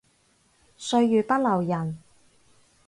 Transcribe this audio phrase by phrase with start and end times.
[0.79, 1.99] 歲月不留人